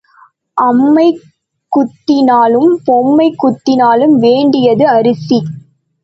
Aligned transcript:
அம்மை 0.57 1.05
குத்தினாலும் 1.71 2.71
பொம்மை 2.85 3.27
குத்தினாலும் 3.43 4.15
வேண்டியது 4.17 4.87
அரிசி. 4.87 5.39